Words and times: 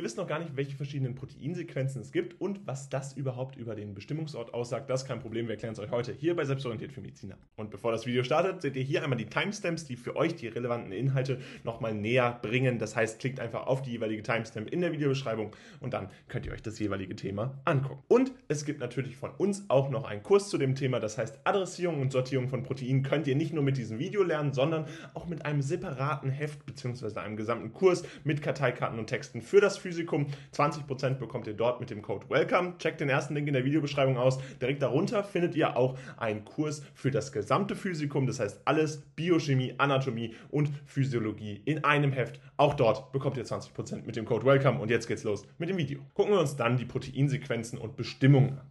Ihr 0.00 0.04
wisst 0.04 0.16
noch 0.16 0.26
gar 0.26 0.38
nicht, 0.38 0.56
welche 0.56 0.76
verschiedenen 0.76 1.14
Proteinsequenzen 1.14 2.00
es 2.00 2.10
gibt 2.10 2.40
und 2.40 2.66
was 2.66 2.88
das 2.88 3.12
überhaupt 3.18 3.56
über 3.56 3.74
den 3.74 3.92
Bestimmungsort 3.92 4.54
aussagt. 4.54 4.88
Das 4.88 5.02
ist 5.02 5.06
kein 5.06 5.20
Problem, 5.20 5.46
wir 5.46 5.56
erklären 5.56 5.74
es 5.74 5.78
euch 5.78 5.90
heute 5.90 6.14
hier 6.14 6.34
bei 6.34 6.46
Selbstorientiert 6.46 6.90
für 6.90 7.02
Mediziner. 7.02 7.36
Und 7.56 7.70
bevor 7.70 7.92
das 7.92 8.06
Video 8.06 8.22
startet, 8.22 8.62
seht 8.62 8.76
ihr 8.76 8.82
hier 8.82 9.02
einmal 9.04 9.18
die 9.18 9.26
Timestamps, 9.26 9.84
die 9.84 9.96
für 9.96 10.16
euch 10.16 10.34
die 10.36 10.48
relevanten 10.48 10.90
Inhalte 10.92 11.38
nochmal 11.64 11.92
näher 11.92 12.38
bringen. 12.40 12.78
Das 12.78 12.96
heißt, 12.96 13.18
klickt 13.18 13.40
einfach 13.40 13.66
auf 13.66 13.82
die 13.82 13.90
jeweilige 13.90 14.22
Timestamp 14.22 14.70
in 14.70 14.80
der 14.80 14.92
Videobeschreibung 14.92 15.54
und 15.80 15.92
dann 15.92 16.08
könnt 16.28 16.46
ihr 16.46 16.52
euch 16.52 16.62
das 16.62 16.78
jeweilige 16.78 17.14
Thema 17.14 17.60
angucken. 17.66 18.02
Und 18.08 18.32
es 18.48 18.64
gibt 18.64 18.80
natürlich 18.80 19.18
von 19.18 19.32
uns 19.32 19.66
auch 19.68 19.90
noch 19.90 20.04
einen 20.04 20.22
Kurs 20.22 20.48
zu 20.48 20.56
dem 20.56 20.76
Thema. 20.76 20.98
Das 21.00 21.18
heißt, 21.18 21.40
Adressierung 21.44 22.00
und 22.00 22.10
Sortierung 22.10 22.48
von 22.48 22.62
Proteinen 22.62 23.02
könnt 23.02 23.26
ihr 23.26 23.36
nicht 23.36 23.52
nur 23.52 23.62
mit 23.62 23.76
diesem 23.76 23.98
Video 23.98 24.22
lernen, 24.22 24.54
sondern 24.54 24.86
auch 25.12 25.26
mit 25.26 25.44
einem 25.44 25.60
separaten 25.60 26.30
Heft 26.30 26.64
bzw. 26.64 27.20
einem 27.20 27.36
gesamten 27.36 27.74
Kurs 27.74 28.02
mit 28.24 28.40
Karteikarten 28.40 28.98
und 28.98 29.06
Texten 29.06 29.42
für 29.42 29.60
das 29.60 29.76
Physikum. 29.90 30.26
20% 30.54 31.14
bekommt 31.14 31.48
ihr 31.48 31.54
dort 31.54 31.80
mit 31.80 31.90
dem 31.90 32.00
Code 32.00 32.30
WELCOME. 32.30 32.78
Checkt 32.78 33.00
den 33.00 33.08
ersten 33.08 33.34
Link 33.34 33.48
in 33.48 33.54
der 33.54 33.64
Videobeschreibung 33.64 34.16
aus. 34.16 34.38
Direkt 34.60 34.82
darunter 34.82 35.24
findet 35.24 35.56
ihr 35.56 35.76
auch 35.76 35.98
einen 36.16 36.44
Kurs 36.44 36.84
für 36.94 37.10
das 37.10 37.32
gesamte 37.32 37.74
Physikum. 37.74 38.28
Das 38.28 38.38
heißt 38.38 38.60
alles 38.66 38.98
Biochemie, 39.16 39.74
Anatomie 39.78 40.36
und 40.50 40.70
Physiologie 40.86 41.60
in 41.64 41.82
einem 41.82 42.12
Heft. 42.12 42.40
Auch 42.56 42.74
dort 42.74 43.10
bekommt 43.10 43.36
ihr 43.36 43.44
20% 43.44 44.06
mit 44.06 44.14
dem 44.14 44.26
Code 44.26 44.46
WELCOME. 44.46 44.78
Und 44.78 44.90
jetzt 44.90 45.08
geht's 45.08 45.24
los 45.24 45.44
mit 45.58 45.68
dem 45.68 45.76
Video. 45.76 46.00
Gucken 46.14 46.34
wir 46.34 46.40
uns 46.40 46.54
dann 46.54 46.76
die 46.76 46.84
Proteinsequenzen 46.84 47.76
und 47.76 47.96
Bestimmungen 47.96 48.58
an. 48.60 48.70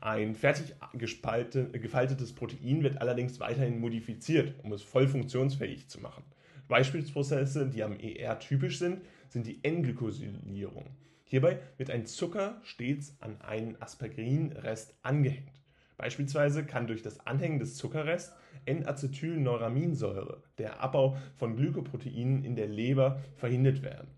Ein 0.00 0.34
fertig 0.34 0.76
gefaltetes 0.92 2.32
Protein 2.34 2.82
wird 2.82 3.00
allerdings 3.00 3.40
weiterhin 3.40 3.80
modifiziert, 3.80 4.54
um 4.62 4.72
es 4.72 4.82
voll 4.82 5.08
funktionsfähig 5.08 5.88
zu 5.88 5.98
machen. 6.00 6.22
Beispielsprozesse, 6.68 7.68
die 7.68 7.82
am 7.82 7.98
ER 7.98 8.38
typisch 8.38 8.78
sind, 8.78 9.00
sind 9.28 9.46
die 9.46 9.62
N-Glykosylierung. 9.62 10.86
Hierbei 11.24 11.58
wird 11.76 11.90
ein 11.90 12.06
Zucker 12.06 12.60
stets 12.62 13.16
an 13.20 13.40
einen 13.40 13.80
Aspergin-Rest 13.80 14.94
angehängt. 15.02 15.60
Beispielsweise 15.98 16.64
kann 16.64 16.86
durch 16.86 17.02
das 17.02 17.20
Anhängen 17.26 17.58
des 17.58 17.76
Zuckerrests 17.76 18.34
N-Acetylneuraminsäure, 18.66 20.42
der 20.58 20.80
Abbau 20.80 21.16
von 21.36 21.56
Glykoproteinen 21.56 22.44
in 22.44 22.54
der 22.54 22.68
Leber, 22.68 23.20
verhindert 23.36 23.82
werden. 23.82 24.08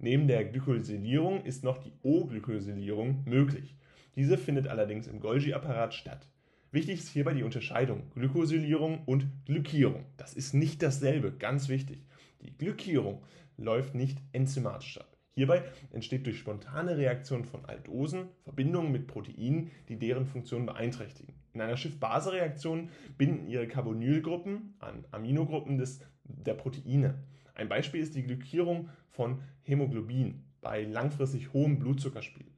Neben 0.00 0.28
der 0.28 0.44
Glykosylierung 0.44 1.44
ist 1.44 1.64
noch 1.64 1.78
die 1.78 1.92
O-Glykosylierung 2.02 3.24
möglich. 3.24 3.76
Diese 4.16 4.38
findet 4.38 4.68
allerdings 4.68 5.06
im 5.06 5.20
Golgi-Apparat 5.20 5.94
statt. 5.94 6.28
Wichtig 6.70 6.98
ist 6.98 7.08
hierbei 7.08 7.32
die 7.32 7.44
Unterscheidung 7.44 8.10
Glykosylierung 8.14 9.04
und 9.06 9.26
Glykierung. 9.46 10.04
Das 10.18 10.34
ist 10.34 10.52
nicht 10.52 10.82
dasselbe, 10.82 11.32
ganz 11.32 11.70
wichtig. 11.70 12.04
Die 12.42 12.56
Glykierung 12.56 13.22
läuft 13.56 13.94
nicht 13.94 14.18
enzymatisch 14.32 14.98
ab. 14.98 15.16
Hierbei 15.32 15.62
entsteht 15.92 16.26
durch 16.26 16.38
spontane 16.38 16.98
Reaktion 16.98 17.46
von 17.46 17.64
Aldosen 17.64 18.28
Verbindungen 18.42 18.92
mit 18.92 19.06
Proteinen, 19.06 19.70
die 19.88 19.98
deren 19.98 20.26
Funktion 20.26 20.66
beeinträchtigen. 20.66 21.32
In 21.54 21.62
einer 21.62 21.76
Schiff-Base-Reaktion 21.78 22.90
binden 23.16 23.46
ihre 23.46 23.66
Carbonylgruppen 23.66 24.74
an 24.78 25.06
Aminogruppen 25.10 25.78
des, 25.78 26.00
der 26.24 26.54
Proteine. 26.54 27.22
Ein 27.54 27.70
Beispiel 27.70 28.02
ist 28.02 28.14
die 28.14 28.24
Glykierung 28.24 28.90
von 29.08 29.40
Hämoglobin 29.62 30.44
bei 30.60 30.82
langfristig 30.82 31.52
hohem 31.54 31.78
Blutzuckerspiegel. 31.78 32.57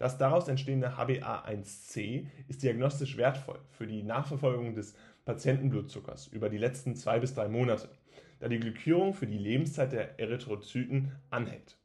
Das 0.00 0.16
daraus 0.16 0.48
entstehende 0.48 0.96
HbA1c 0.96 2.24
ist 2.48 2.62
diagnostisch 2.62 3.18
wertvoll 3.18 3.58
für 3.68 3.86
die 3.86 4.02
Nachverfolgung 4.02 4.74
des 4.74 4.94
Patientenblutzuckers 5.26 6.28
über 6.28 6.48
die 6.48 6.56
letzten 6.56 6.96
zwei 6.96 7.20
bis 7.20 7.34
drei 7.34 7.48
Monate, 7.48 7.90
da 8.38 8.48
die 8.48 8.58
Glykierung 8.58 9.12
für 9.12 9.26
die 9.26 9.36
Lebenszeit 9.36 9.92
der 9.92 10.18
Erythrozyten 10.18 11.12
anhält. 11.28 11.76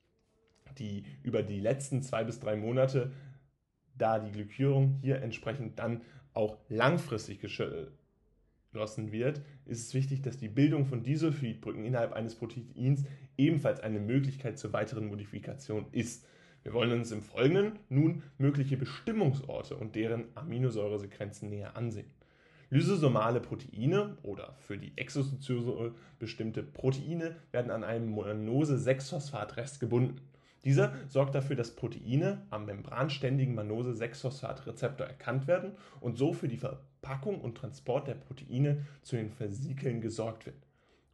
Die 0.79 1.03
über 1.23 1.43
die 1.43 1.59
letzten 1.59 2.01
zwei 2.03 2.23
bis 2.23 2.39
drei 2.39 2.55
Monate, 2.55 3.11
da 3.97 4.17
die 4.17 4.31
Glykierung 4.31 4.97
hier 5.01 5.21
entsprechend 5.21 5.77
dann 5.77 6.01
auch 6.33 6.57
langfristig 6.69 7.41
geschlossen 7.41 7.91
wird, 9.11 9.41
ist 9.65 9.87
es 9.87 9.93
wichtig, 9.93 10.21
dass 10.21 10.37
die 10.37 10.47
Bildung 10.47 10.85
von 10.85 11.03
Disulfidbrücken 11.03 11.83
innerhalb 11.83 12.13
eines 12.13 12.35
Proteins 12.35 13.03
ebenfalls 13.35 13.81
eine 13.81 13.99
Möglichkeit 13.99 14.57
zur 14.57 14.71
weiteren 14.71 15.07
Modifikation 15.07 15.87
ist. 15.91 16.25
Wir 16.65 16.73
wollen 16.73 16.91
uns 16.93 17.11
im 17.11 17.21
Folgenden 17.21 17.77
nun 17.89 18.23
mögliche 18.39 18.75
Bestimmungsorte 18.75 19.77
und 19.77 19.95
deren 19.95 20.25
Aminosäuresequenzen 20.33 21.47
näher 21.47 21.77
ansehen. 21.77 22.09
Lysosomale 22.71 23.39
Proteine 23.39 24.17
oder 24.23 24.55
für 24.57 24.79
die 24.79 24.97
Exocytose 24.97 25.93
bestimmte 26.17 26.63
Proteine 26.63 27.35
werden 27.51 27.69
an 27.69 27.83
einem 27.83 28.15
Mannose-6-Phosphat-Rest 28.15 29.79
gebunden. 29.79 30.19
Dieser 30.63 30.95
sorgt 31.07 31.35
dafür, 31.35 31.55
dass 31.55 31.75
Proteine 31.75 32.47
am 32.49 32.65
membranständigen 32.65 33.53
Mannose-6-Phosphat-Rezeptor 33.53 35.05
erkannt 35.05 35.45
werden 35.45 35.73
und 36.01 36.17
so 36.17 36.33
für 36.33 36.47
die 36.47 36.57
Verpackung 36.57 37.41
und 37.41 37.59
Transport 37.59 38.07
der 38.07 38.15
Proteine 38.15 38.87
zu 39.03 39.17
den 39.17 39.31
Vesikeln 39.39 40.01
gesorgt 40.01 40.47
wird. 40.47 40.65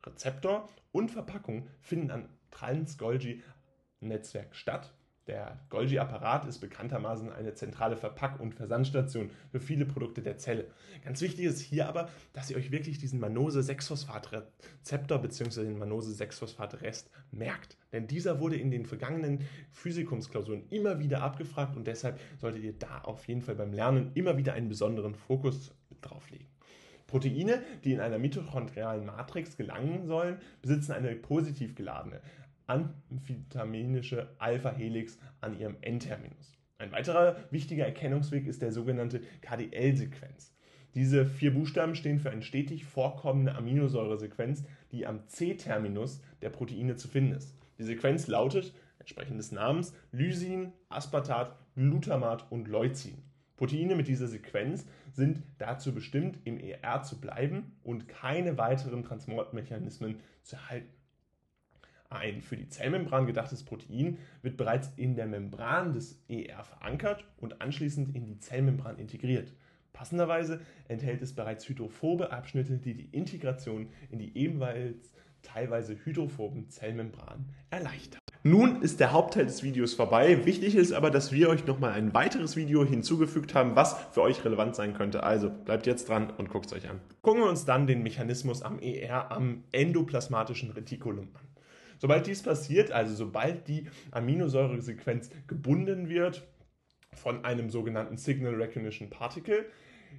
Rezeptor 0.05 0.69
und 0.93 1.11
Verpackung 1.11 1.67
finden 1.81 2.09
am 2.09 2.29
Trans-Golgi-Netzwerk 2.51 4.55
statt 4.55 4.93
der 5.27 5.59
Golgi-Apparat 5.69 6.45
ist 6.45 6.59
bekanntermaßen 6.59 7.31
eine 7.31 7.53
zentrale 7.53 7.95
Verpack- 7.95 8.39
und 8.39 8.55
Versandstation 8.55 9.29
für 9.51 9.59
viele 9.59 9.85
Produkte 9.85 10.21
der 10.21 10.37
Zelle. 10.37 10.67
Ganz 11.03 11.21
wichtig 11.21 11.45
ist 11.45 11.61
hier 11.61 11.87
aber, 11.87 12.09
dass 12.33 12.49
ihr 12.49 12.57
euch 12.57 12.71
wirklich 12.71 12.97
diesen 12.97 13.19
Mannose-6-Phosphat-Rezeptor 13.19 15.19
bzw. 15.19 15.63
den 15.63 15.77
Mannose-6-Phosphat-Rest 15.77 17.11
merkt. 17.31 17.77
Denn 17.91 18.07
dieser 18.07 18.39
wurde 18.39 18.55
in 18.55 18.71
den 18.71 18.87
vergangenen 18.87 19.45
Physikumsklausuren 19.71 20.67
immer 20.69 20.99
wieder 20.99 21.21
abgefragt 21.21 21.77
und 21.77 21.85
deshalb 21.85 22.19
solltet 22.39 22.63
ihr 22.63 22.73
da 22.73 23.01
auf 23.03 23.27
jeden 23.27 23.43
Fall 23.43 23.55
beim 23.55 23.73
Lernen 23.73 24.11
immer 24.15 24.37
wieder 24.37 24.53
einen 24.53 24.69
besonderen 24.69 25.13
Fokus 25.13 25.75
drauf 26.01 26.31
legen. 26.31 26.47
Proteine, 27.05 27.61
die 27.83 27.93
in 27.93 27.99
einer 27.99 28.17
mitochondrialen 28.17 29.05
Matrix 29.05 29.57
gelangen 29.57 30.07
sollen, 30.07 30.39
besitzen 30.61 30.93
eine 30.93 31.13
positiv 31.15 31.75
geladene, 31.75 32.21
amphitaminische 32.71 34.29
Alpha-Helix 34.39 35.17
an 35.41 35.59
ihrem 35.59 35.75
N-Terminus. 35.81 36.57
Ein 36.77 36.91
weiterer 36.91 37.35
wichtiger 37.51 37.85
Erkennungsweg 37.85 38.47
ist 38.47 38.61
der 38.61 38.71
sogenannte 38.71 39.21
KDL-Sequenz. 39.41 40.53
Diese 40.95 41.25
vier 41.25 41.53
Buchstaben 41.53 41.95
stehen 41.95 42.19
für 42.19 42.31
eine 42.31 42.41
stetig 42.41 42.85
vorkommende 42.85 43.55
Aminosäuresequenz, 43.55 44.63
die 44.91 45.05
am 45.05 45.27
C-Terminus 45.27 46.21
der 46.41 46.49
Proteine 46.49 46.95
zu 46.95 47.07
finden 47.07 47.33
ist. 47.33 47.55
Die 47.77 47.83
Sequenz 47.83 48.27
lautet, 48.27 48.73
entsprechend 48.99 49.39
des 49.39 49.51
Namens, 49.51 49.93
Lysin, 50.11 50.73
Aspartat, 50.89 51.55
Glutamat 51.75 52.51
und 52.51 52.67
Leucin. 52.67 53.23
Proteine 53.57 53.95
mit 53.95 54.07
dieser 54.07 54.27
Sequenz 54.27 54.85
sind 55.11 55.43
dazu 55.59 55.93
bestimmt, 55.93 56.39
im 56.45 56.59
ER 56.59 57.03
zu 57.03 57.21
bleiben 57.21 57.73
und 57.83 58.07
keine 58.07 58.57
weiteren 58.57 59.03
Transportmechanismen 59.03 60.19
zu 60.41 60.55
erhalten. 60.55 61.00
Ein 62.11 62.41
für 62.41 62.57
die 62.57 62.67
Zellmembran 62.67 63.25
gedachtes 63.25 63.63
Protein 63.63 64.17
wird 64.41 64.57
bereits 64.57 64.91
in 64.97 65.15
der 65.15 65.27
Membran 65.27 65.93
des 65.93 66.21
ER 66.27 66.63
verankert 66.63 67.23
und 67.37 67.61
anschließend 67.61 68.13
in 68.13 68.25
die 68.25 68.37
Zellmembran 68.37 68.99
integriert. 68.99 69.53
Passenderweise 69.93 70.59
enthält 70.89 71.21
es 71.21 71.33
bereits 71.33 71.67
hydrophobe 71.69 72.31
Abschnitte, 72.31 72.77
die 72.77 72.95
die 72.95 73.09
Integration 73.11 73.87
in 74.09 74.19
die 74.19 74.37
ebenfalls 74.37 75.13
teilweise 75.41 75.95
hydrophoben 76.03 76.69
Zellmembran 76.69 77.45
erleichtern. 77.69 78.19
Nun 78.43 78.81
ist 78.81 78.99
der 78.99 79.13
Hauptteil 79.13 79.45
des 79.45 79.63
Videos 79.63 79.93
vorbei. 79.93 80.45
Wichtig 80.45 80.75
ist 80.75 80.91
aber, 80.91 81.11
dass 81.11 81.31
wir 81.31 81.47
euch 81.47 81.65
nochmal 81.65 81.91
ein 81.91 82.13
weiteres 82.13 82.55
Video 82.55 82.83
hinzugefügt 82.83 83.53
haben, 83.53 83.75
was 83.75 83.95
für 84.11 84.21
euch 84.21 84.43
relevant 84.43 84.75
sein 84.75 84.95
könnte. 84.95 85.23
Also 85.23 85.49
bleibt 85.49 85.85
jetzt 85.85 86.09
dran 86.09 86.31
und 86.31 86.49
guckt 86.49 86.65
es 86.65 86.73
euch 86.73 86.89
an. 86.89 86.99
Gucken 87.21 87.43
wir 87.43 87.49
uns 87.49 87.65
dann 87.65 87.87
den 87.87 88.03
Mechanismus 88.03 88.63
am 88.63 88.79
ER 88.79 89.31
am 89.31 89.63
endoplasmatischen 89.71 90.71
Retikulum 90.71 91.29
an. 91.35 91.50
Sobald 92.01 92.25
dies 92.25 92.41
passiert, 92.41 92.91
also 92.91 93.13
sobald 93.13 93.67
die 93.67 93.85
Aminosäuresequenz 94.09 95.29
gebunden 95.45 96.09
wird 96.09 96.41
von 97.13 97.45
einem 97.45 97.69
sogenannten 97.69 98.17
Signal 98.17 98.55
Recognition 98.55 99.11
Particle, 99.11 99.67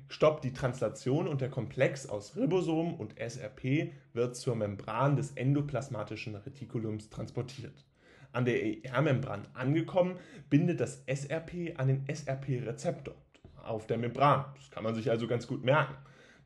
stoppt 0.06 0.44
die 0.44 0.52
Translation 0.52 1.26
und 1.26 1.40
der 1.40 1.50
Komplex 1.50 2.08
aus 2.08 2.36
Ribosom 2.36 2.94
und 2.94 3.18
SRP 3.18 3.90
wird 4.12 4.36
zur 4.36 4.54
Membran 4.54 5.16
des 5.16 5.32
endoplasmatischen 5.32 6.36
Retikulums 6.36 7.10
transportiert. 7.10 7.84
An 8.30 8.44
der 8.44 8.64
ER-Membran 8.64 9.48
angekommen, 9.52 10.20
bindet 10.48 10.78
das 10.78 11.02
SRP 11.08 11.74
an 11.78 11.88
den 11.88 12.04
SRP-Rezeptor 12.06 13.16
auf 13.60 13.88
der 13.88 13.98
Membran. 13.98 14.44
Das 14.54 14.70
kann 14.70 14.84
man 14.84 14.94
sich 14.94 15.10
also 15.10 15.26
ganz 15.26 15.48
gut 15.48 15.64
merken. 15.64 15.96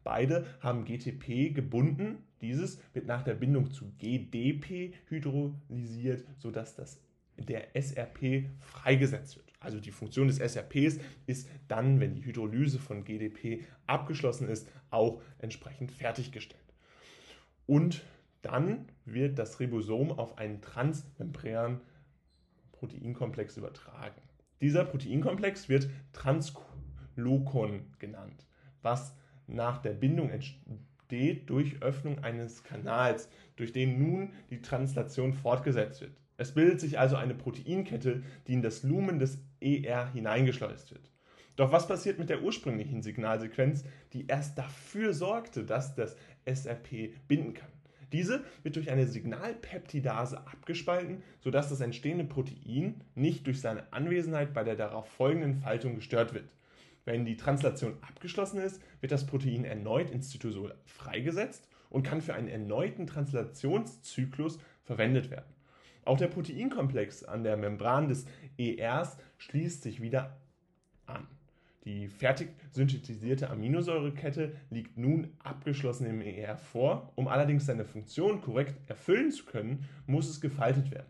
Beide 0.02 0.46
haben 0.60 0.86
GTP 0.86 1.52
gebunden. 1.52 2.25
Dieses 2.40 2.78
wird 2.92 3.06
nach 3.06 3.22
der 3.22 3.34
Bindung 3.34 3.70
zu 3.70 3.92
GDP 3.98 4.92
hydrolysiert, 5.08 6.24
sodass 6.38 6.74
das, 6.74 7.00
der 7.38 7.74
SRP 7.74 8.48
freigesetzt 8.60 9.36
wird. 9.36 9.52
Also 9.60 9.80
die 9.80 9.90
Funktion 9.90 10.28
des 10.28 10.38
SRPs 10.38 10.98
ist 11.26 11.48
dann, 11.68 12.00
wenn 12.00 12.14
die 12.14 12.24
Hydrolyse 12.24 12.78
von 12.78 13.04
GDP 13.04 13.64
abgeschlossen 13.86 14.48
ist, 14.48 14.68
auch 14.90 15.22
entsprechend 15.38 15.90
fertiggestellt. 15.90 16.62
Und 17.66 18.02
dann 18.42 18.86
wird 19.04 19.38
das 19.38 19.58
Ribosom 19.58 20.12
auf 20.12 20.38
einen 20.38 20.60
transmembran 20.60 21.80
Proteinkomplex 22.72 23.56
übertragen. 23.56 24.20
Dieser 24.60 24.84
Proteinkomplex 24.84 25.68
wird 25.68 25.88
Translokon 26.12 27.92
genannt, 27.98 28.46
was 28.82 29.16
nach 29.46 29.78
der 29.78 29.92
Bindung 29.92 30.30
entsteht 31.06 31.48
durch 31.50 31.82
Öffnung 31.82 32.18
eines 32.24 32.64
Kanals, 32.64 33.28
durch 33.54 33.72
den 33.72 33.98
nun 33.98 34.32
die 34.50 34.60
Translation 34.60 35.32
fortgesetzt 35.32 36.00
wird. 36.00 36.16
Es 36.36 36.52
bildet 36.52 36.80
sich 36.80 36.98
also 36.98 37.14
eine 37.14 37.34
Proteinkette, 37.34 38.24
die 38.46 38.54
in 38.54 38.62
das 38.62 38.82
Lumen 38.82 39.20
des 39.20 39.38
ER 39.60 40.12
hineingeschleust 40.12 40.90
wird. 40.90 41.08
Doch 41.54 41.70
was 41.70 41.86
passiert 41.86 42.18
mit 42.18 42.28
der 42.28 42.42
ursprünglichen 42.42 43.02
Signalsequenz, 43.02 43.84
die 44.12 44.26
erst 44.26 44.58
dafür 44.58 45.14
sorgte, 45.14 45.64
dass 45.64 45.94
das 45.94 46.16
SRP 46.44 47.14
binden 47.28 47.54
kann? 47.54 47.70
Diese 48.12 48.44
wird 48.64 48.74
durch 48.74 48.90
eine 48.90 49.06
Signalpeptidase 49.06 50.38
abgespalten, 50.38 51.22
sodass 51.40 51.68
das 51.68 51.80
entstehende 51.80 52.24
Protein 52.24 53.00
nicht 53.14 53.46
durch 53.46 53.60
seine 53.60 53.92
Anwesenheit 53.92 54.52
bei 54.52 54.64
der 54.64 54.74
darauf 54.74 55.08
folgenden 55.08 55.54
Faltung 55.54 55.94
gestört 55.94 56.34
wird. 56.34 56.50
Wenn 57.06 57.24
die 57.24 57.36
Translation 57.36 57.94
abgeschlossen 58.02 58.60
ist, 58.60 58.82
wird 59.00 59.12
das 59.12 59.26
Protein 59.26 59.64
erneut 59.64 60.10
ins 60.10 60.28
Zytosol 60.28 60.74
freigesetzt 60.84 61.68
und 61.88 62.02
kann 62.02 62.20
für 62.20 62.34
einen 62.34 62.48
erneuten 62.48 63.06
Translationszyklus 63.06 64.58
verwendet 64.82 65.30
werden. 65.30 65.54
Auch 66.04 66.18
der 66.18 66.26
Proteinkomplex 66.26 67.22
an 67.22 67.44
der 67.44 67.56
Membran 67.56 68.08
des 68.08 68.26
ERs 68.58 69.16
schließt 69.38 69.82
sich 69.82 70.02
wieder 70.02 70.36
an. 71.06 71.28
Die 71.84 72.08
fertig 72.08 72.48
synthetisierte 72.72 73.50
Aminosäurekette 73.50 74.56
liegt 74.70 74.98
nun 74.98 75.32
abgeschlossen 75.38 76.06
im 76.06 76.20
ER 76.20 76.56
vor. 76.58 77.12
Um 77.14 77.28
allerdings 77.28 77.66
seine 77.66 77.84
Funktion 77.84 78.40
korrekt 78.40 78.74
erfüllen 78.88 79.30
zu 79.30 79.44
können, 79.44 79.88
muss 80.06 80.28
es 80.28 80.40
gefaltet 80.40 80.90
werden. 80.90 81.06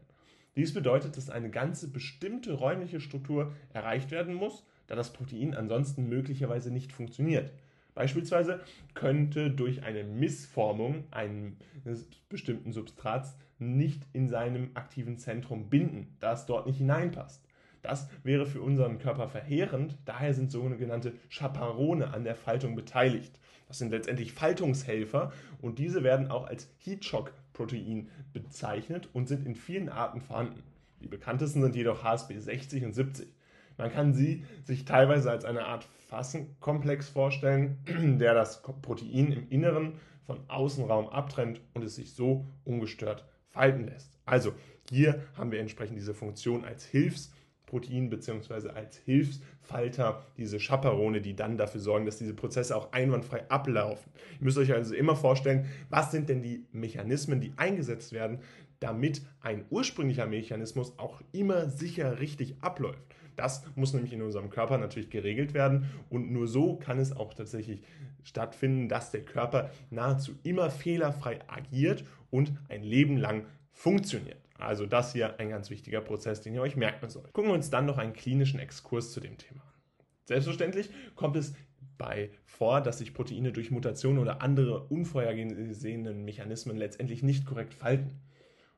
Dies 0.56 0.74
bedeutet, 0.74 1.16
dass 1.16 1.30
eine 1.30 1.48
ganze 1.48 1.90
bestimmte 1.90 2.52
räumliche 2.52 3.00
Struktur 3.00 3.54
erreicht 3.72 4.10
werden 4.10 4.34
muss, 4.34 4.66
da 4.86 4.94
das 4.94 5.12
Protein 5.12 5.54
ansonsten 5.54 6.08
möglicherweise 6.08 6.70
nicht 6.70 6.92
funktioniert. 6.92 7.52
Beispielsweise 7.94 8.60
könnte 8.94 9.50
durch 9.50 9.82
eine 9.82 10.04
Missformung 10.04 11.04
eines 11.10 12.06
bestimmten 12.28 12.72
Substrats 12.72 13.36
nicht 13.58 14.02
in 14.12 14.28
seinem 14.28 14.70
aktiven 14.74 15.16
Zentrum 15.16 15.70
binden, 15.70 16.14
da 16.20 16.34
es 16.34 16.44
dort 16.44 16.66
nicht 16.66 16.76
hineinpasst. 16.76 17.42
Das 17.80 18.08
wäre 18.22 18.46
für 18.46 18.60
unseren 18.60 18.98
Körper 18.98 19.28
verheerend, 19.28 19.96
daher 20.04 20.34
sind 20.34 20.50
sogenannte 20.50 21.14
Chaperone 21.30 22.12
an 22.12 22.24
der 22.24 22.34
Faltung 22.34 22.74
beteiligt. 22.74 23.38
Das 23.68 23.78
sind 23.78 23.90
letztendlich 23.90 24.32
Faltungshelfer 24.32 25.32
und 25.62 25.78
diese 25.78 26.02
werden 26.02 26.30
auch 26.30 26.46
als 26.46 26.68
Heatshock-Protein 26.78 28.10
bezeichnet 28.32 29.08
und 29.12 29.26
sind 29.28 29.46
in 29.46 29.54
vielen 29.54 29.88
Arten 29.88 30.20
vorhanden. 30.20 30.62
Die 31.00 31.08
bekanntesten 31.08 31.62
sind 31.62 31.76
jedoch 31.76 32.02
HSB 32.02 32.38
60 32.38 32.84
und 32.84 32.92
70. 32.92 33.28
Man 33.76 33.92
kann 33.92 34.14
sie 34.14 34.44
sich 34.64 34.84
teilweise 34.84 35.30
als 35.30 35.44
eine 35.44 35.66
Art 35.66 35.86
Fassenkomplex 36.08 37.08
vorstellen, 37.08 37.78
der 38.18 38.34
das 38.34 38.62
Protein 38.62 39.32
im 39.32 39.48
Inneren 39.48 39.94
von 40.26 40.38
Außenraum 40.48 41.08
abtrennt 41.08 41.60
und 41.74 41.84
es 41.84 41.96
sich 41.96 42.14
so 42.14 42.46
ungestört 42.64 43.24
falten 43.48 43.86
lässt. 43.86 44.18
Also 44.24 44.52
hier 44.90 45.22
haben 45.34 45.52
wir 45.52 45.60
entsprechend 45.60 45.96
diese 45.96 46.14
Funktion 46.14 46.64
als 46.64 46.84
Hilfsprotein 46.84 48.10
bzw. 48.10 48.70
als 48.70 48.96
Hilfsfalter, 48.98 50.24
diese 50.36 50.58
Chaperone, 50.58 51.20
die 51.20 51.36
dann 51.36 51.56
dafür 51.58 51.80
sorgen, 51.80 52.06
dass 52.06 52.18
diese 52.18 52.34
Prozesse 52.34 52.76
auch 52.76 52.92
einwandfrei 52.92 53.48
ablaufen. 53.50 54.12
Ihr 54.38 54.44
müsst 54.44 54.58
euch 54.58 54.72
also 54.72 54.94
immer 54.94 55.16
vorstellen, 55.16 55.66
was 55.90 56.10
sind 56.10 56.28
denn 56.28 56.42
die 56.42 56.66
Mechanismen, 56.72 57.40
die 57.40 57.52
eingesetzt 57.56 58.12
werden, 58.12 58.40
damit 58.80 59.22
ein 59.40 59.64
ursprünglicher 59.70 60.26
Mechanismus 60.26 60.98
auch 60.98 61.20
immer 61.32 61.68
sicher 61.68 62.20
richtig 62.20 62.56
abläuft. 62.60 63.02
Das 63.36 63.64
muss 63.74 63.92
nämlich 63.92 64.12
in 64.12 64.22
unserem 64.22 64.50
Körper 64.50 64.78
natürlich 64.78 65.10
geregelt 65.10 65.54
werden 65.54 65.90
und 66.08 66.32
nur 66.32 66.48
so 66.48 66.76
kann 66.76 66.98
es 66.98 67.14
auch 67.14 67.34
tatsächlich 67.34 67.82
stattfinden, 68.22 68.88
dass 68.88 69.10
der 69.10 69.24
Körper 69.24 69.70
nahezu 69.90 70.32
immer 70.42 70.70
fehlerfrei 70.70 71.40
agiert 71.46 72.04
und 72.30 72.52
ein 72.68 72.82
Leben 72.82 73.18
lang 73.18 73.44
funktioniert. 73.72 74.40
Also 74.58 74.86
das 74.86 75.12
hier 75.12 75.38
ein 75.38 75.50
ganz 75.50 75.68
wichtiger 75.68 76.00
Prozess, 76.00 76.40
den 76.40 76.54
ihr 76.54 76.62
euch 76.62 76.76
merken 76.76 77.10
sollt. 77.10 77.32
Gucken 77.34 77.50
wir 77.50 77.54
uns 77.54 77.68
dann 77.68 77.84
noch 77.84 77.98
einen 77.98 78.14
klinischen 78.14 78.58
Exkurs 78.58 79.12
zu 79.12 79.20
dem 79.20 79.36
Thema 79.36 79.60
an. 79.60 80.04
Selbstverständlich 80.24 80.90
kommt 81.14 81.36
es 81.36 81.54
bei 81.98 82.30
vor, 82.44 82.80
dass 82.80 82.98
sich 82.98 83.14
Proteine 83.14 83.52
durch 83.52 83.70
Mutationen 83.70 84.18
oder 84.18 84.42
andere 84.42 84.84
unvorhergesehenen 84.84 86.24
Mechanismen 86.24 86.76
letztendlich 86.76 87.22
nicht 87.22 87.44
korrekt 87.44 87.74
falten. 87.74 88.18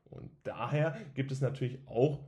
Und 0.09 0.31
daher 0.43 0.97
gibt 1.13 1.31
es 1.31 1.41
natürlich 1.41 1.79
auch 1.85 2.27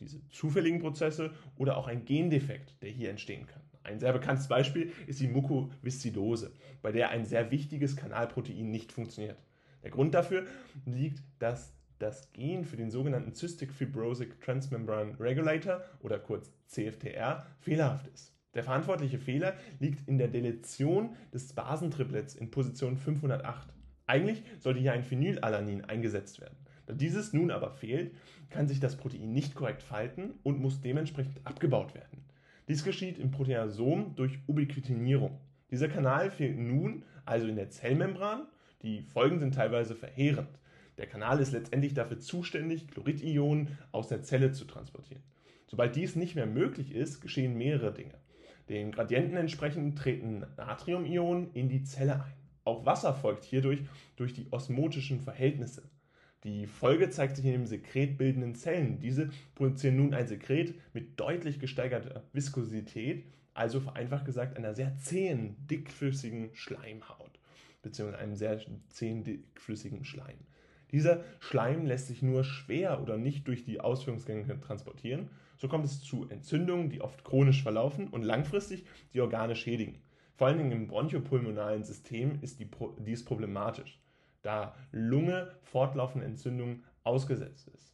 diese 0.00 0.26
zufälligen 0.28 0.80
Prozesse 0.80 1.30
oder 1.56 1.76
auch 1.76 1.88
ein 1.88 2.04
Gendefekt, 2.04 2.82
der 2.82 2.90
hier 2.90 3.10
entstehen 3.10 3.46
kann. 3.46 3.62
Ein 3.82 4.00
sehr 4.00 4.12
bekanntes 4.12 4.48
Beispiel 4.48 4.92
ist 5.06 5.20
die 5.20 5.28
Mukoviszidose, 5.28 6.52
bei 6.82 6.92
der 6.92 7.10
ein 7.10 7.24
sehr 7.24 7.50
wichtiges 7.50 7.96
Kanalprotein 7.96 8.70
nicht 8.70 8.92
funktioniert. 8.92 9.42
Der 9.82 9.90
Grund 9.90 10.14
dafür 10.14 10.44
liegt, 10.84 11.22
dass 11.38 11.72
das 11.98 12.32
Gen 12.32 12.64
für 12.64 12.76
den 12.76 12.90
sogenannten 12.90 13.34
Cystic 13.34 13.72
Fibrosic 13.72 14.40
Transmembran 14.40 15.14
Regulator 15.14 15.80
oder 16.00 16.18
kurz 16.18 16.52
CFTR 16.66 17.46
fehlerhaft 17.60 18.08
ist. 18.08 18.34
Der 18.54 18.64
verantwortliche 18.64 19.18
Fehler 19.18 19.54
liegt 19.78 20.08
in 20.08 20.18
der 20.18 20.28
Deletion 20.28 21.14
des 21.32 21.52
Basentriplets 21.52 22.34
in 22.34 22.50
Position 22.50 22.96
508. 22.96 23.68
Eigentlich 24.06 24.42
sollte 24.58 24.80
hier 24.80 24.92
ein 24.92 25.04
Phenylalanin 25.04 25.84
eingesetzt 25.84 26.40
werden. 26.40 26.56
Da 26.86 26.94
dieses 26.94 27.32
nun 27.32 27.50
aber 27.50 27.70
fehlt, 27.70 28.14
kann 28.50 28.68
sich 28.68 28.80
das 28.80 28.96
Protein 28.96 29.32
nicht 29.32 29.54
korrekt 29.54 29.82
falten 29.82 30.34
und 30.42 30.60
muss 30.60 30.80
dementsprechend 30.80 31.40
abgebaut 31.44 31.94
werden. 31.94 32.24
Dies 32.68 32.84
geschieht 32.84 33.18
im 33.18 33.30
Proteasom 33.30 34.14
durch 34.16 34.38
Ubiquitinierung. 34.46 35.38
Dieser 35.70 35.88
Kanal 35.88 36.30
fehlt 36.30 36.58
nun 36.58 37.04
also 37.24 37.46
in 37.46 37.56
der 37.56 37.70
Zellmembran. 37.70 38.46
Die 38.82 39.02
Folgen 39.02 39.38
sind 39.40 39.54
teilweise 39.54 39.94
verheerend. 39.94 40.58
Der 40.98 41.06
Kanal 41.06 41.40
ist 41.40 41.52
letztendlich 41.52 41.94
dafür 41.94 42.18
zuständig, 42.18 42.88
Chloridionen 42.88 43.76
aus 43.92 44.08
der 44.08 44.22
Zelle 44.22 44.52
zu 44.52 44.64
transportieren. 44.64 45.22
Sobald 45.66 45.96
dies 45.96 46.16
nicht 46.16 46.36
mehr 46.36 46.46
möglich 46.46 46.94
ist, 46.94 47.20
geschehen 47.20 47.58
mehrere 47.58 47.92
Dinge. 47.92 48.14
Den 48.68 48.92
Gradienten 48.92 49.36
entsprechend 49.36 49.98
treten 49.98 50.44
Natriumionen 50.56 51.52
in 51.52 51.68
die 51.68 51.82
Zelle 51.84 52.24
ein. 52.24 52.32
Auch 52.64 52.84
Wasser 52.84 53.14
folgt 53.14 53.44
hierdurch 53.44 53.82
durch 54.16 54.32
die 54.32 54.46
osmotischen 54.50 55.20
Verhältnisse. 55.20 55.88
Die 56.46 56.68
Folge 56.68 57.10
zeigt 57.10 57.34
sich 57.34 57.44
in 57.44 57.50
den 57.50 57.66
sekretbildenden 57.66 58.54
Zellen. 58.54 59.00
Diese 59.00 59.30
produzieren 59.56 59.96
nun 59.96 60.14
ein 60.14 60.28
Sekret 60.28 60.76
mit 60.94 61.18
deutlich 61.18 61.58
gesteigerter 61.58 62.22
Viskosität, 62.32 63.24
also 63.52 63.80
vereinfacht 63.80 64.26
gesagt 64.26 64.56
einer 64.56 64.72
sehr 64.72 64.96
zähen, 64.96 65.56
dickflüssigen 65.66 66.50
Schleimhaut, 66.54 67.40
beziehungsweise 67.82 68.22
einem 68.22 68.36
sehr 68.36 68.60
zähen, 68.90 69.24
dickflüssigen 69.24 70.04
Schleim. 70.04 70.38
Dieser 70.92 71.24
Schleim 71.40 71.84
lässt 71.84 72.06
sich 72.06 72.22
nur 72.22 72.44
schwer 72.44 73.02
oder 73.02 73.16
nicht 73.16 73.48
durch 73.48 73.64
die 73.64 73.80
Ausführungsgänge 73.80 74.60
transportieren. 74.60 75.30
So 75.56 75.66
kommt 75.66 75.84
es 75.84 76.00
zu 76.00 76.28
Entzündungen, 76.28 76.90
die 76.90 77.00
oft 77.00 77.24
chronisch 77.24 77.64
verlaufen 77.64 78.06
und 78.06 78.22
langfristig 78.22 78.86
die 79.14 79.20
Organe 79.20 79.56
schädigen. 79.56 80.00
Vor 80.36 80.46
allen 80.46 80.58
Dingen 80.58 80.70
im 80.70 80.86
bronchopulmonalen 80.86 81.82
System 81.82 82.38
ist 82.40 82.60
die, 82.60 82.70
dies 83.04 83.24
problematisch 83.24 83.98
da 84.46 84.74
Lunge 84.92 85.50
fortlaufende 85.62 86.24
Entzündungen 86.24 86.84
ausgesetzt 87.02 87.68
ist. 87.68 87.92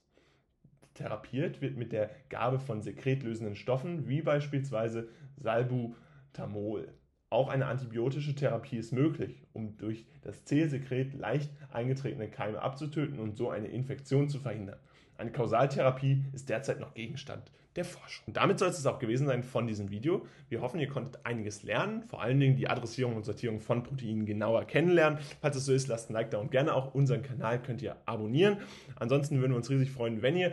Therapiert 0.94 1.62
wird 1.62 1.78
mit 1.78 1.92
der 1.92 2.10
Gabe 2.28 2.58
von 2.58 2.82
sekretlösenden 2.82 3.56
Stoffen 3.56 4.06
wie 4.06 4.20
beispielsweise 4.20 5.08
Salbutamol. 5.36 6.92
Auch 7.30 7.48
eine 7.48 7.64
antibiotische 7.64 8.34
Therapie 8.34 8.76
ist 8.76 8.92
möglich, 8.92 9.42
um 9.54 9.78
durch 9.78 10.04
das 10.20 10.44
C-Sekret 10.44 11.14
leicht 11.14 11.50
eingetretene 11.70 12.28
Keime 12.28 12.60
abzutöten 12.60 13.18
und 13.18 13.34
so 13.34 13.48
eine 13.48 13.68
Infektion 13.68 14.28
zu 14.28 14.38
verhindern. 14.38 14.78
Eine 15.16 15.32
Kausaltherapie 15.32 16.26
ist 16.34 16.50
derzeit 16.50 16.78
noch 16.78 16.92
Gegenstand 16.92 17.50
der 17.76 17.84
Forschung. 17.84 18.24
Und 18.26 18.36
damit 18.36 18.58
soll 18.58 18.68
es 18.68 18.84
auch 18.86 18.98
gewesen 18.98 19.26
sein 19.26 19.42
von 19.42 19.66
diesem 19.66 19.90
Video. 19.90 20.26
Wir 20.48 20.60
hoffen, 20.60 20.78
ihr 20.78 20.88
konntet 20.88 21.24
einiges 21.24 21.62
lernen, 21.62 22.02
vor 22.02 22.20
allen 22.20 22.38
Dingen 22.38 22.56
die 22.56 22.68
Adressierung 22.68 23.16
und 23.16 23.24
Sortierung 23.24 23.60
von 23.60 23.82
Proteinen 23.82 24.26
genauer 24.26 24.64
kennenlernen. 24.66 25.18
Falls 25.40 25.56
es 25.56 25.64
so 25.64 25.72
ist, 25.72 25.88
lasst 25.88 26.10
ein 26.10 26.12
Like 26.12 26.30
da 26.30 26.38
und 26.38 26.50
gerne 26.50 26.74
auch 26.74 26.94
unseren 26.94 27.22
Kanal 27.22 27.62
könnt 27.62 27.82
ihr 27.82 27.96
abonnieren. 28.06 28.58
Ansonsten 28.96 29.40
würden 29.40 29.52
wir 29.52 29.56
uns 29.56 29.70
riesig 29.70 29.90
freuen, 29.90 30.22
wenn 30.22 30.36
ihr 30.36 30.52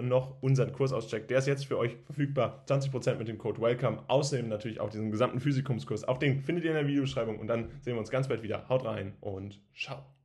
noch 0.00 0.42
unseren 0.42 0.72
Kurs 0.72 0.92
auscheckt. 0.92 1.30
Der 1.30 1.38
ist 1.38 1.46
jetzt 1.46 1.66
für 1.66 1.78
euch 1.78 1.96
verfügbar. 2.04 2.64
20% 2.66 3.16
mit 3.16 3.28
dem 3.28 3.38
Code 3.38 3.60
WELCOME. 3.60 4.02
Außerdem 4.08 4.48
natürlich 4.48 4.80
auch 4.80 4.90
diesen 4.90 5.10
gesamten 5.10 5.40
Physikumskurs. 5.40 6.04
Auch 6.04 6.18
den 6.18 6.42
findet 6.42 6.64
ihr 6.64 6.70
in 6.70 6.76
der 6.76 6.86
Videobeschreibung 6.86 7.38
und 7.38 7.46
dann 7.46 7.70
sehen 7.80 7.94
wir 7.94 8.00
uns 8.00 8.10
ganz 8.10 8.28
bald 8.28 8.42
wieder. 8.42 8.68
Haut 8.68 8.84
rein 8.84 9.14
und 9.20 9.60
ciao. 9.74 10.17